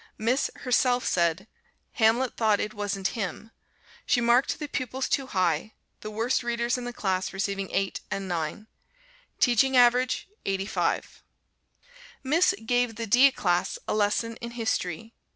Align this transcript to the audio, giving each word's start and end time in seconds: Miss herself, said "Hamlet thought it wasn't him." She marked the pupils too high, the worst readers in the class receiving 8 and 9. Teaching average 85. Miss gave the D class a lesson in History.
Miss 0.17 0.49
herself, 0.55 1.05
said 1.05 1.45
"Hamlet 1.91 2.35
thought 2.35 2.59
it 2.59 2.73
wasn't 2.73 3.09
him." 3.09 3.51
She 4.03 4.19
marked 4.19 4.57
the 4.57 4.67
pupils 4.67 5.07
too 5.07 5.27
high, 5.27 5.73
the 5.99 6.09
worst 6.09 6.41
readers 6.41 6.75
in 6.75 6.85
the 6.85 6.91
class 6.91 7.31
receiving 7.31 7.69
8 7.71 8.01
and 8.09 8.27
9. 8.27 8.65
Teaching 9.39 9.77
average 9.77 10.27
85. 10.43 11.21
Miss 12.23 12.55
gave 12.65 12.95
the 12.95 13.05
D 13.05 13.29
class 13.31 13.77
a 13.87 13.93
lesson 13.93 14.37
in 14.37 14.49
History. 14.57 15.13